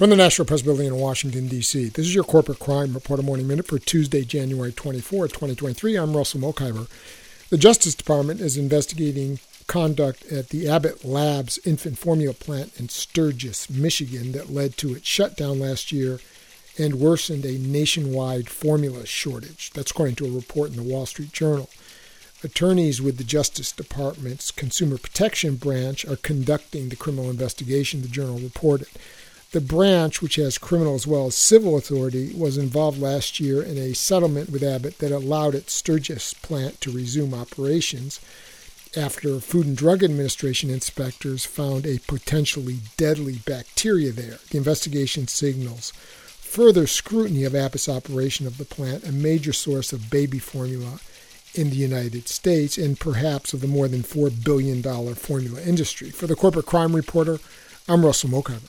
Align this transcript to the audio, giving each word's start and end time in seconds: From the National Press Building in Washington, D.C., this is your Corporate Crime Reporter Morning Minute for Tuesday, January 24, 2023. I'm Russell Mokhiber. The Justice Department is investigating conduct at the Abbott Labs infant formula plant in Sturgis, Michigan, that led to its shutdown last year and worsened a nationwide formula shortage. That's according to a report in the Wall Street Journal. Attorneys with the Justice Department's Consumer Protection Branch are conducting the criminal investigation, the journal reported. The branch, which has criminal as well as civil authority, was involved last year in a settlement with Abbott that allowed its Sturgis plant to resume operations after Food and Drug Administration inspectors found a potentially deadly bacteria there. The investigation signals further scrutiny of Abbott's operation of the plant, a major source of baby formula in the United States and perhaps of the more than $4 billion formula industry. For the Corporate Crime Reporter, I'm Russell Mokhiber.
From 0.00 0.08
the 0.08 0.16
National 0.16 0.46
Press 0.46 0.62
Building 0.62 0.86
in 0.86 0.96
Washington, 0.96 1.46
D.C., 1.46 1.90
this 1.90 2.06
is 2.06 2.14
your 2.14 2.24
Corporate 2.24 2.58
Crime 2.58 2.94
Reporter 2.94 3.22
Morning 3.22 3.46
Minute 3.46 3.66
for 3.66 3.78
Tuesday, 3.78 4.24
January 4.24 4.72
24, 4.72 5.28
2023. 5.28 5.94
I'm 5.94 6.16
Russell 6.16 6.40
Mokhiber. 6.40 6.88
The 7.50 7.58
Justice 7.58 7.94
Department 7.94 8.40
is 8.40 8.56
investigating 8.56 9.40
conduct 9.66 10.24
at 10.32 10.48
the 10.48 10.66
Abbott 10.70 11.04
Labs 11.04 11.58
infant 11.66 11.98
formula 11.98 12.32
plant 12.32 12.80
in 12.80 12.88
Sturgis, 12.88 13.68
Michigan, 13.68 14.32
that 14.32 14.48
led 14.48 14.78
to 14.78 14.94
its 14.94 15.06
shutdown 15.06 15.60
last 15.60 15.92
year 15.92 16.18
and 16.78 16.94
worsened 16.94 17.44
a 17.44 17.58
nationwide 17.58 18.48
formula 18.48 19.04
shortage. 19.04 19.70
That's 19.74 19.90
according 19.90 20.14
to 20.14 20.26
a 20.28 20.30
report 20.30 20.70
in 20.70 20.76
the 20.76 20.82
Wall 20.82 21.04
Street 21.04 21.34
Journal. 21.34 21.68
Attorneys 22.42 23.02
with 23.02 23.18
the 23.18 23.24
Justice 23.24 23.70
Department's 23.70 24.50
Consumer 24.50 24.96
Protection 24.96 25.56
Branch 25.56 26.06
are 26.06 26.16
conducting 26.16 26.88
the 26.88 26.96
criminal 26.96 27.28
investigation, 27.28 28.00
the 28.00 28.08
journal 28.08 28.38
reported. 28.38 28.88
The 29.52 29.60
branch, 29.60 30.22
which 30.22 30.36
has 30.36 30.58
criminal 30.58 30.94
as 30.94 31.08
well 31.08 31.26
as 31.26 31.34
civil 31.34 31.76
authority, 31.76 32.32
was 32.36 32.56
involved 32.56 33.00
last 33.00 33.40
year 33.40 33.60
in 33.60 33.78
a 33.78 33.94
settlement 33.94 34.50
with 34.50 34.62
Abbott 34.62 34.98
that 34.98 35.10
allowed 35.10 35.56
its 35.56 35.72
Sturgis 35.72 36.34
plant 36.34 36.80
to 36.82 36.92
resume 36.92 37.34
operations 37.34 38.20
after 38.96 39.40
Food 39.40 39.66
and 39.66 39.76
Drug 39.76 40.04
Administration 40.04 40.70
inspectors 40.70 41.44
found 41.44 41.84
a 41.84 41.98
potentially 42.06 42.78
deadly 42.96 43.40
bacteria 43.44 44.12
there. 44.12 44.38
The 44.50 44.58
investigation 44.58 45.26
signals 45.26 45.92
further 46.50 46.86
scrutiny 46.86 47.42
of 47.42 47.54
Abbott's 47.54 47.88
operation 47.88 48.46
of 48.46 48.56
the 48.56 48.64
plant, 48.64 49.04
a 49.04 49.12
major 49.12 49.52
source 49.52 49.92
of 49.92 50.10
baby 50.10 50.38
formula 50.38 51.00
in 51.54 51.70
the 51.70 51.76
United 51.76 52.28
States 52.28 52.78
and 52.78 53.00
perhaps 53.00 53.52
of 53.52 53.60
the 53.60 53.66
more 53.66 53.88
than 53.88 54.02
$4 54.02 54.44
billion 54.44 54.80
formula 55.14 55.60
industry. 55.62 56.10
For 56.10 56.28
the 56.28 56.36
Corporate 56.36 56.66
Crime 56.66 56.94
Reporter, 56.94 57.40
I'm 57.88 58.04
Russell 58.04 58.30
Mokhiber. 58.30 58.68